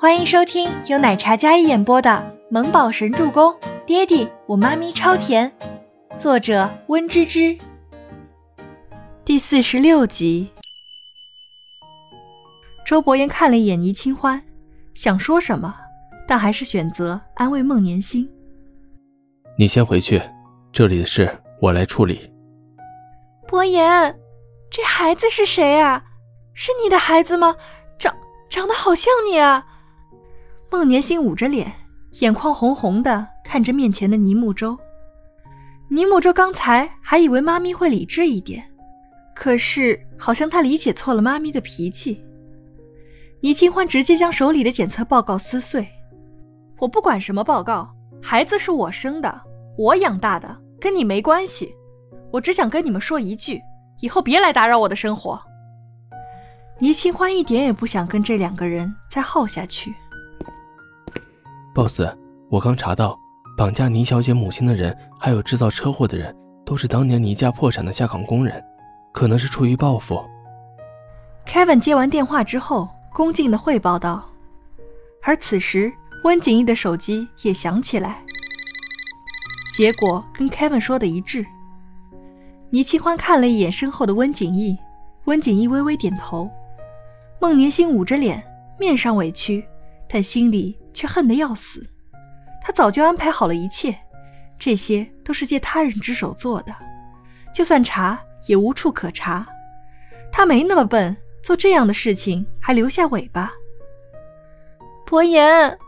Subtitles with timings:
[0.00, 2.08] 欢迎收听由奶茶嘉一演播的
[2.52, 3.50] 《萌宝神助攻》，
[3.84, 5.52] 爹地我妈咪超甜，
[6.16, 7.58] 作者温芝芝。
[9.24, 10.48] 第四十六集。
[12.86, 14.40] 周伯言看了一眼倪清欢，
[14.94, 15.74] 想说什么，
[16.28, 18.30] 但还是选择安慰孟年心
[19.58, 20.22] ：“你先回去，
[20.72, 21.28] 这里的事
[21.60, 22.32] 我来处理。”
[23.48, 24.16] 伯言，
[24.70, 26.04] 这孩子是谁啊？
[26.54, 27.56] 是你的孩子吗？
[27.98, 28.14] 长
[28.48, 29.66] 长得好像你啊！
[30.70, 31.72] 孟年心捂着脸，
[32.20, 34.78] 眼眶红红的，看着面前的倪木舟。
[35.88, 38.62] 倪木舟刚才还以为妈咪会理智一点，
[39.34, 42.22] 可是好像他理解错了妈咪的脾气。
[43.40, 45.88] 倪清欢直接将手里的检测报告撕碎
[46.78, 47.88] ：“我不管什么报告，
[48.20, 49.40] 孩子是我生的，
[49.78, 51.74] 我养大的，跟你没关系。
[52.30, 53.58] 我只想跟你们说一句，
[54.02, 55.40] 以后别来打扰我的生活。”
[56.78, 59.94] 倪清欢一点也不想跟这两个人再耗下去。
[61.78, 62.00] boss，
[62.48, 63.16] 我刚查到，
[63.56, 66.34] 绑架倪小姐母亲的人，还有制造车祸的人，
[66.66, 68.60] 都是当年倪家破产的下岗工人，
[69.12, 70.20] 可能是出于报复。
[71.46, 74.28] Kevin 接完电话之后，恭敬地汇报道。
[75.22, 75.92] 而此时，
[76.24, 78.24] 温景逸的手机也响起来，
[79.76, 81.46] 结果跟 Kevin 说的一致。
[82.70, 84.76] 倪清欢看了一眼身后的温景逸，
[85.26, 86.50] 温景逸微微点头。
[87.40, 88.42] 孟年心捂着脸，
[88.80, 89.64] 面上委屈，
[90.08, 90.76] 但心里……
[90.98, 91.88] 却恨得要死，
[92.60, 93.96] 他早就安排好了一切，
[94.58, 96.74] 这些都是借他人之手做的，
[97.54, 98.18] 就算查
[98.48, 99.46] 也无处可查。
[100.32, 103.52] 他没那么笨，做这样的事情还留下尾巴。
[105.06, 105.78] 伯言，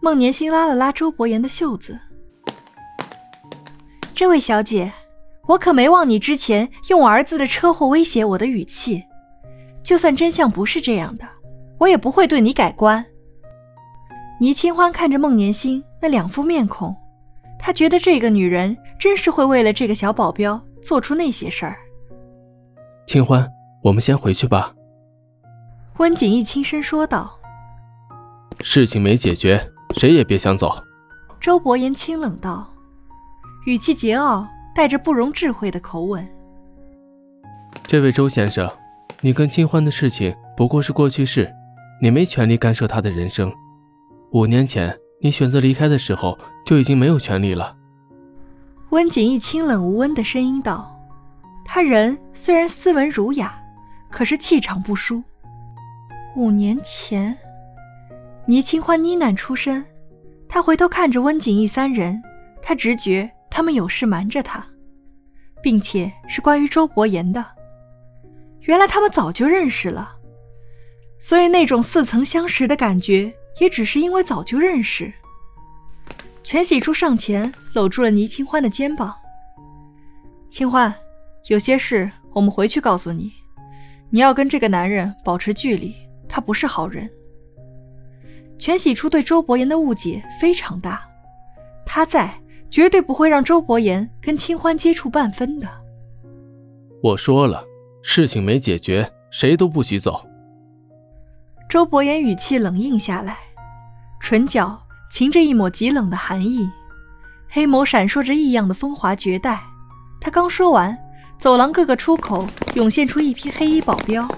[0.00, 1.98] 孟年心拉了拉周伯言的袖子
[4.12, 4.92] ：“这位小姐，
[5.46, 9.02] 我可没忘你之前用我儿子的车祸威胁我的语气，
[9.82, 11.26] 就算真相不是这样的，
[11.78, 13.02] 我也不会对你改观。”
[14.40, 16.94] 倪清欢看着孟年星那两副面孔，
[17.58, 21.76] 他觉得这个女人真是会为了这个小保镖做出那些事儿。
[23.04, 23.50] 清欢，
[23.82, 24.72] 我们先回去吧。
[25.96, 27.36] 温景逸轻声说道。
[28.60, 29.60] 事情没解决，
[29.96, 30.72] 谁也别想走。
[31.40, 32.68] 周伯言清冷道，
[33.66, 36.24] 语气桀骜，带着不容置喙的口吻。
[37.84, 38.70] 这位周先生，
[39.20, 41.52] 你跟清欢的事情不过是过去式，
[42.00, 43.52] 你没权利干涉他的人生。
[44.32, 47.74] 五年前你选择离开的时候，就已经没有权利了。
[48.90, 50.94] 温景逸清冷无温的声音道
[51.64, 53.58] ：“他人虽然斯文儒雅，
[54.10, 55.22] 可是气场不输。
[56.36, 57.34] 五年前，
[58.46, 59.82] 倪清欢呢喃出声，
[60.46, 62.22] 他回头看着温景逸三人，
[62.60, 64.64] 他直觉他们有事瞒着他，
[65.62, 67.42] 并且是关于周伯言的。
[68.60, 70.16] 原来他们早就认识了，
[71.18, 75.12] 所以那种似曾相识的感觉。”也只是因为早就认识。
[76.42, 79.14] 全喜初上前搂住了倪清欢的肩膀。
[80.48, 80.94] 清欢，
[81.48, 83.32] 有些事我们回去告诉你，
[84.10, 85.94] 你要跟这个男人保持距离，
[86.26, 87.08] 他不是好人。
[88.58, 91.06] 全喜初对周伯言的误解非常大，
[91.84, 92.34] 他在
[92.70, 95.68] 绝对不会让周伯言跟清欢接触半分的。
[97.02, 97.62] 我说了，
[98.02, 100.24] 事情没解决，谁都不许走。
[101.68, 103.36] 周伯言语气冷硬下来。
[104.20, 104.80] 唇角
[105.10, 106.70] 噙着一抹极冷的寒意，
[107.48, 109.62] 黑眸闪烁着异样的风华绝代。
[110.20, 110.96] 他刚说完，
[111.38, 114.28] 走廊各个出口涌现出一批黑衣保镖，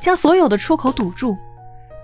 [0.00, 1.36] 将所有的出口堵住。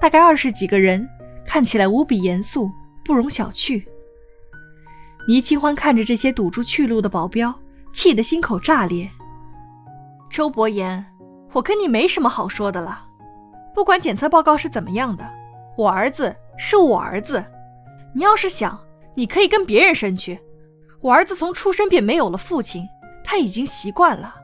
[0.00, 1.08] 大概二十几个人，
[1.46, 2.70] 看起来无比严肃，
[3.04, 3.82] 不容小觑。
[5.26, 7.54] 倪清欢看着这些堵住去路的保镖，
[7.94, 9.08] 气得心口炸裂。
[10.28, 11.06] 周伯言，
[11.52, 13.06] 我跟你没什么好说的了。
[13.74, 15.24] 不管检测报告是怎么样的，
[15.78, 16.36] 我儿子。
[16.56, 17.44] 是我儿子，
[18.14, 18.78] 你要是想，
[19.14, 20.38] 你可以跟别人生去。
[21.00, 22.86] 我儿子从出生便没有了父亲，
[23.22, 24.36] 他已经习惯了。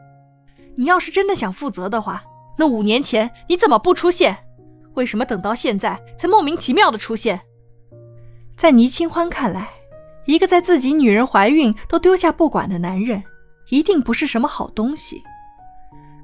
[0.76, 2.22] 你要是真的想负责的话，
[2.58, 4.36] 那五年前你怎么不出现？
[4.94, 7.40] 为什么等到现在才莫名其妙的出现？
[8.56, 9.68] 在倪清欢看来，
[10.26, 13.22] 一个在自己女人怀孕都丢下不管的男人，
[13.70, 15.22] 一定不是什么好东西。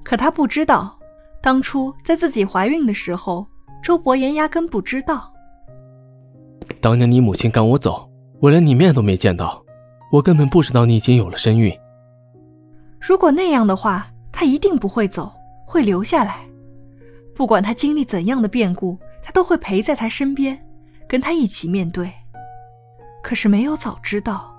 [0.05, 0.99] 可他不知道，
[1.41, 3.47] 当初在自己怀孕的时候，
[3.83, 5.33] 周伯言压根不知道。
[6.81, 8.09] 当年你母亲赶我走，
[8.41, 9.65] 我连你面都没见到，
[10.13, 11.73] 我根本不知道你已经有了身孕。
[13.01, 15.33] 如果那样的话，他一定不会走，
[15.67, 16.41] 会留下来。
[17.35, 20.59] 不管他经历怎样的变故，他都会陪在他身边，
[21.09, 22.11] 跟他一起面对。
[23.23, 24.55] 可是没有早知道，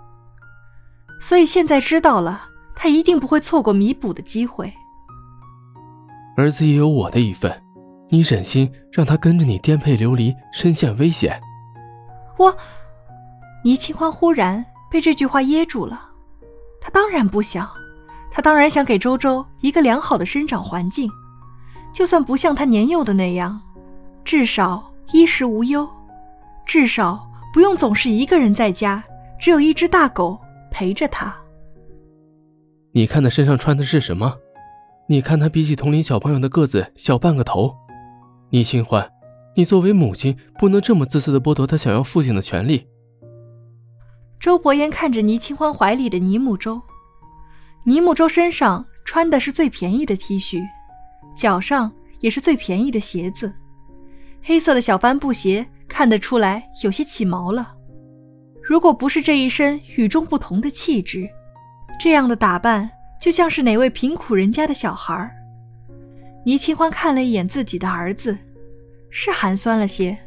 [1.22, 4.72] 所以现在知道了，他一定不会错过弥补的机会。
[6.36, 7.52] 儿子也有我的一份，
[8.10, 11.42] 你忍心让他跟着你颠沛流离，身陷危险？
[12.38, 12.56] 我，
[13.64, 16.10] 倪清欢忽然被这句话噎住了。
[16.80, 17.70] 他当然不想，
[18.32, 21.12] 他当然想给周周一个良好的生长环境，
[21.94, 23.60] 就算不像他年幼的那样，
[24.24, 25.90] 至少衣食无忧，
[26.66, 29.04] 至少不用总是一个人在家，
[29.40, 30.40] 只有一只大狗
[30.72, 31.36] 陪着他。
[32.92, 34.38] 你看他身上穿的是什么？
[35.08, 37.76] 你看他比起同龄小朋友的个子小半个头。
[38.50, 39.10] 倪清欢，
[39.58, 42.88] 你作为母亲不能这么自私的剥夺他想要父亲的权利。
[44.40, 46.80] 周伯言看着倪清欢怀里的倪木舟，
[47.84, 50.62] 倪木舟身上穿的是最便宜的 T 恤，
[51.36, 53.52] 脚上也是最便宜的鞋子，
[54.44, 57.74] 黑色的小帆布鞋看得出来有些起毛了。
[58.62, 61.28] 如果不是这一身与众不同的气质，
[62.00, 62.88] 这样的打扮
[63.20, 65.36] 就像是哪位贫苦人家的小孩。
[66.46, 68.38] 倪清欢看了一眼自己的儿子，
[69.10, 70.18] 是寒酸了些。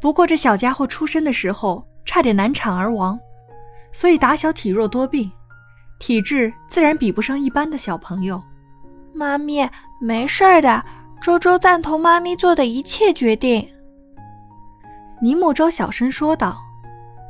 [0.00, 3.18] 不过这小家伙出生的时候差点难产而亡，
[3.92, 5.30] 所以打小体弱多病，
[5.98, 8.42] 体质自然比不上一般的小朋友。
[9.14, 9.68] 妈咪，
[10.00, 10.84] 没事儿的，
[11.20, 13.68] 周周赞同妈咪做的一切决定。
[15.20, 16.58] 倪木舟小声说道，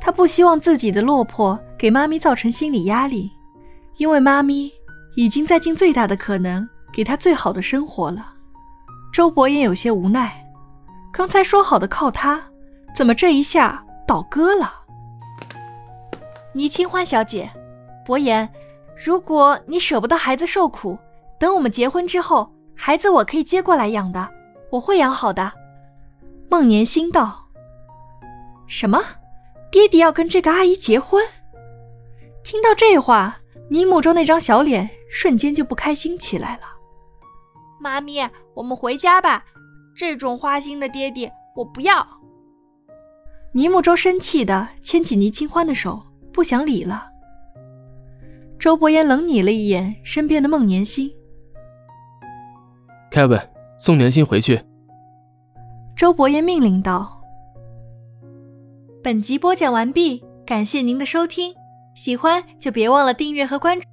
[0.01, 3.31] 他不希望自己的落魄给妈咪造成心理压力，
[3.97, 4.71] 因为妈咪
[5.15, 6.67] 已经在尽最大的可能。
[6.95, 8.33] 给他最好的生活了，
[9.11, 10.42] 周伯言有些无奈。
[11.13, 12.43] 刚才说好的靠他，
[12.95, 14.73] 怎么这一下倒戈了？
[16.53, 17.47] 倪清欢小姐，
[18.03, 18.49] 伯言，
[19.05, 20.97] 如果你舍不得孩子受苦，
[21.39, 24.27] 等我们结婚之后，孩子我可以接过来养的，
[24.71, 25.53] 我会养好的。
[26.49, 27.47] 孟年心道
[28.65, 28.99] ：“什么？
[29.71, 31.23] 爹爹要跟这个阿姨结婚？”
[32.43, 33.37] 听到这话，
[33.69, 36.63] 倪木舟那张小脸瞬间就不开心起来了。
[37.79, 39.45] 妈咪，我们回家吧。
[39.95, 42.05] 这种花心的爹爹，我不要。
[43.53, 46.01] 倪木舟生气的牵起倪清欢的手，
[46.31, 47.09] 不想理了。
[48.57, 51.11] 周伯言冷睨了一眼身边的孟年心
[53.11, 53.47] ，Kevin
[53.77, 54.61] 送年心回去。
[55.95, 57.21] 周伯言命令道。
[59.03, 61.53] 本集播讲完毕，感谢您的收听，
[61.93, 63.92] 喜欢就别忘了订阅和关注。